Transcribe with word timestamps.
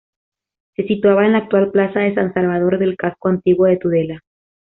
Se 0.75 0.81
situaba 0.87 1.27
en 1.27 1.33
la 1.33 1.37
actual 1.37 1.69
Plaza 1.69 1.99
de 1.99 2.15
San 2.15 2.33
Salvador 2.33 2.79
del 2.79 2.97
Casco 2.97 3.29
Antiguo 3.29 3.67
de 3.67 3.77
Tudela. 3.77 4.23